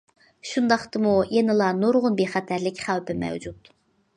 [0.51, 3.71] شۇنداقتىمۇ يەنىلا نۇرغۇن بىخەتەرلىك خەۋپى مەۋجۇت.